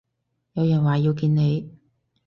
[0.53, 1.73] 有人話要見你